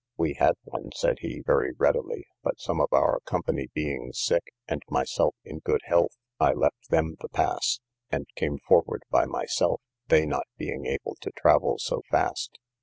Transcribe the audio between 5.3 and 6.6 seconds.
in good health, I